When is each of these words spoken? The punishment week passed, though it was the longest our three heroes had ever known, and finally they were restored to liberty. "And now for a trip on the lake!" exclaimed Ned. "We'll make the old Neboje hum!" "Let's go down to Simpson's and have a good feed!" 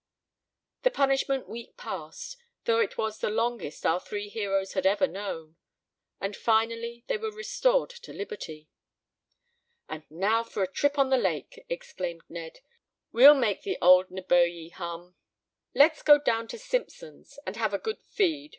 The 0.81 0.89
punishment 0.89 1.47
week 1.47 1.77
passed, 1.77 2.35
though 2.65 2.79
it 2.79 2.97
was 2.97 3.19
the 3.19 3.29
longest 3.29 3.85
our 3.85 3.99
three 3.99 4.29
heroes 4.29 4.73
had 4.73 4.87
ever 4.87 5.05
known, 5.05 5.57
and 6.19 6.35
finally 6.35 7.03
they 7.05 7.17
were 7.17 7.29
restored 7.29 7.91
to 7.91 8.11
liberty. 8.11 8.67
"And 9.87 10.09
now 10.09 10.43
for 10.43 10.63
a 10.63 10.67
trip 10.71 10.97
on 10.97 11.11
the 11.11 11.19
lake!" 11.19 11.63
exclaimed 11.69 12.23
Ned. 12.29 12.61
"We'll 13.11 13.35
make 13.35 13.61
the 13.61 13.77
old 13.79 14.09
Neboje 14.09 14.71
hum!" 14.71 15.17
"Let's 15.75 16.01
go 16.01 16.17
down 16.17 16.47
to 16.47 16.57
Simpson's 16.57 17.37
and 17.45 17.55
have 17.57 17.75
a 17.75 17.77
good 17.77 17.99
feed!" 18.07 18.49